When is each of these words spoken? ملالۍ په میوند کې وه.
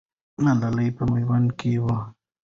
ملالۍ 0.43 0.89
په 0.97 1.03
میوند 1.11 1.49
کې 1.59 1.71
وه. 1.83 1.97